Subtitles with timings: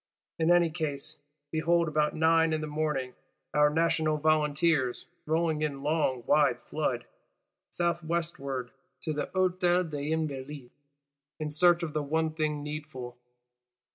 [0.39, 1.17] In any case,
[1.51, 3.13] behold about nine in the morning,
[3.53, 7.05] our National Volunteers rolling in long wide flood,
[7.69, 10.71] south westward to the Hôtel des Invalides;
[11.39, 13.15] in search of the one thing needful.